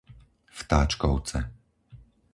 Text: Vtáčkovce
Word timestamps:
Vtáčkovce 0.57 1.39